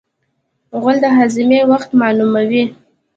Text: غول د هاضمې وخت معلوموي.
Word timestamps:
غول 0.81 0.97
د 1.03 1.05
هاضمې 1.17 1.59
وخت 1.71 1.89
معلوموي. 2.01 2.63